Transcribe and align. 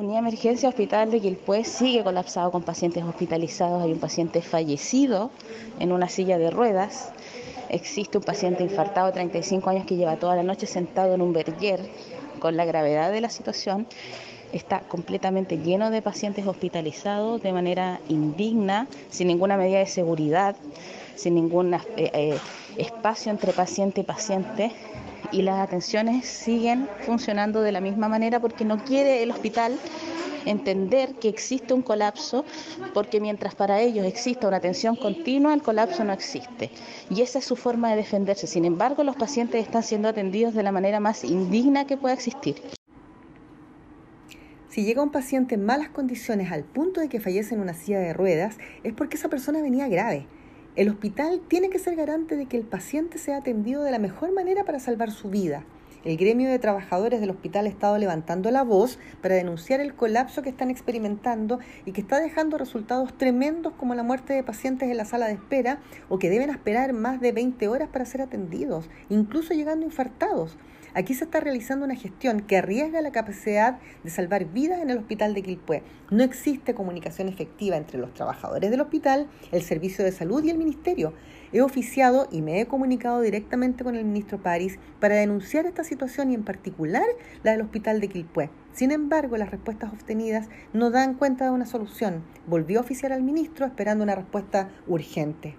Unidad 0.00 0.22
de 0.22 0.28
Emergencia 0.28 0.70
Hospital 0.70 1.10
de 1.10 1.20
Quilpué 1.20 1.62
sigue 1.62 2.02
colapsado 2.02 2.50
con 2.50 2.62
pacientes 2.62 3.04
hospitalizados. 3.04 3.82
Hay 3.82 3.92
un 3.92 3.98
paciente 3.98 4.40
fallecido 4.40 5.30
en 5.78 5.92
una 5.92 6.08
silla 6.08 6.38
de 6.38 6.50
ruedas. 6.50 7.12
Existe 7.68 8.16
un 8.16 8.24
paciente 8.24 8.62
infartado 8.62 9.08
de 9.08 9.12
35 9.12 9.68
años 9.68 9.84
que 9.84 9.96
lleva 9.96 10.16
toda 10.16 10.36
la 10.36 10.42
noche 10.42 10.66
sentado 10.66 11.12
en 11.12 11.20
un 11.20 11.34
berger 11.34 11.80
con 12.38 12.56
la 12.56 12.64
gravedad 12.64 13.12
de 13.12 13.20
la 13.20 13.28
situación. 13.28 13.86
Está 14.54 14.80
completamente 14.80 15.58
lleno 15.58 15.90
de 15.90 16.00
pacientes 16.00 16.46
hospitalizados 16.46 17.42
de 17.42 17.52
manera 17.52 18.00
indigna, 18.08 18.86
sin 19.10 19.28
ninguna 19.28 19.58
medida 19.58 19.80
de 19.80 19.86
seguridad, 19.86 20.56
sin 21.20 21.34
ningún 21.34 21.74
eh, 21.74 21.80
eh, 21.96 22.38
espacio 22.76 23.30
entre 23.30 23.52
paciente 23.52 24.00
y 24.00 24.04
paciente 24.04 24.72
y 25.32 25.42
las 25.42 25.60
atenciones 25.60 26.26
siguen 26.26 26.88
funcionando 27.00 27.60
de 27.60 27.72
la 27.72 27.80
misma 27.80 28.08
manera 28.08 28.40
porque 28.40 28.64
no 28.64 28.82
quiere 28.84 29.22
el 29.22 29.30
hospital 29.30 29.78
entender 30.46 31.14
que 31.16 31.28
existe 31.28 31.74
un 31.74 31.82
colapso, 31.82 32.46
porque 32.94 33.20
mientras 33.20 33.54
para 33.54 33.80
ellos 33.80 34.06
exista 34.06 34.48
una 34.48 34.56
atención 34.56 34.96
continua, 34.96 35.52
el 35.52 35.60
colapso 35.60 36.02
no 36.02 36.14
existe. 36.14 36.70
Y 37.10 37.20
esa 37.20 37.40
es 37.40 37.44
su 37.44 37.56
forma 37.56 37.90
de 37.90 37.96
defenderse. 37.96 38.46
Sin 38.46 38.64
embargo, 38.64 39.04
los 39.04 39.16
pacientes 39.16 39.62
están 39.62 39.82
siendo 39.82 40.08
atendidos 40.08 40.54
de 40.54 40.62
la 40.62 40.72
manera 40.72 40.98
más 40.98 41.24
indigna 41.24 41.86
que 41.86 41.98
pueda 41.98 42.14
existir. 42.14 42.56
Si 44.70 44.84
llega 44.84 45.02
un 45.02 45.10
paciente 45.10 45.56
en 45.56 45.66
malas 45.66 45.90
condiciones 45.90 46.50
al 46.50 46.64
punto 46.64 47.00
de 47.00 47.10
que 47.10 47.20
fallece 47.20 47.54
en 47.54 47.60
una 47.60 47.74
silla 47.74 47.98
de 47.98 48.14
ruedas, 48.14 48.56
es 48.82 48.94
porque 48.94 49.16
esa 49.16 49.28
persona 49.28 49.60
venía 49.60 49.88
grave 49.88 50.26
el 50.76 50.88
hospital 50.88 51.40
tiene 51.48 51.68
que 51.68 51.78
ser 51.78 51.96
garante 51.96 52.36
de 52.36 52.46
que 52.46 52.56
el 52.56 52.64
paciente 52.64 53.18
sea 53.18 53.38
atendido 53.38 53.82
de 53.82 53.90
la 53.90 53.98
mejor 53.98 54.32
manera 54.32 54.64
para 54.64 54.78
salvar 54.78 55.10
su 55.10 55.28
vida. 55.28 55.64
El 56.02 56.16
gremio 56.16 56.48
de 56.48 56.58
trabajadores 56.58 57.20
del 57.20 57.28
hospital 57.28 57.66
ha 57.66 57.68
estado 57.68 57.98
levantando 57.98 58.50
la 58.50 58.62
voz 58.62 58.98
para 59.20 59.34
denunciar 59.34 59.80
el 59.80 59.94
colapso 59.94 60.40
que 60.40 60.48
están 60.48 60.70
experimentando 60.70 61.58
y 61.84 61.92
que 61.92 62.00
está 62.00 62.20
dejando 62.20 62.56
resultados 62.56 63.12
tremendos 63.18 63.74
como 63.74 63.94
la 63.94 64.02
muerte 64.02 64.32
de 64.32 64.42
pacientes 64.42 64.88
en 64.88 64.96
la 64.96 65.04
sala 65.04 65.26
de 65.26 65.34
espera 65.34 65.78
o 66.08 66.18
que 66.18 66.30
deben 66.30 66.48
esperar 66.48 66.94
más 66.94 67.20
de 67.20 67.32
20 67.32 67.68
horas 67.68 67.90
para 67.90 68.06
ser 68.06 68.22
atendidos, 68.22 68.88
incluso 69.10 69.52
llegando 69.52 69.84
infartados. 69.84 70.56
Aquí 70.92 71.14
se 71.14 71.24
está 71.24 71.38
realizando 71.38 71.84
una 71.84 71.94
gestión 71.94 72.40
que 72.40 72.56
arriesga 72.56 73.00
la 73.00 73.12
capacidad 73.12 73.78
de 74.02 74.10
salvar 74.10 74.46
vidas 74.46 74.80
en 74.80 74.90
el 74.90 74.98
hospital 74.98 75.34
de 75.34 75.42
Quilpué. 75.42 75.82
No 76.10 76.24
existe 76.24 76.74
comunicación 76.74 77.28
efectiva 77.28 77.76
entre 77.76 77.98
los 77.98 78.12
trabajadores 78.12 78.70
del 78.70 78.80
hospital, 78.80 79.28
el 79.52 79.62
servicio 79.62 80.04
de 80.04 80.10
salud 80.10 80.42
y 80.42 80.50
el 80.50 80.58
ministerio. 80.58 81.12
He 81.52 81.62
oficiado 81.62 82.28
y 82.32 82.42
me 82.42 82.60
he 82.60 82.66
comunicado 82.66 83.20
directamente 83.20 83.84
con 83.84 83.94
el 83.94 84.04
ministro 84.04 84.42
París 84.42 84.78
para 84.98 85.14
denunciar 85.14 85.66
esta 85.66 85.84
situación 85.90 86.30
y 86.30 86.34
en 86.34 86.44
particular 86.44 87.04
la 87.42 87.52
del 87.52 87.60
hospital 87.60 88.00
de 88.00 88.08
Quilpué. 88.08 88.48
Sin 88.72 88.92
embargo, 88.92 89.36
las 89.36 89.50
respuestas 89.50 89.92
obtenidas 89.92 90.48
no 90.72 90.90
dan 90.90 91.14
cuenta 91.14 91.44
de 91.44 91.50
una 91.50 91.66
solución. 91.66 92.22
Volvió 92.46 92.78
a 92.78 92.82
oficiar 92.82 93.12
al 93.12 93.22
ministro 93.22 93.66
esperando 93.66 94.04
una 94.04 94.14
respuesta 94.14 94.70
urgente. 94.86 95.56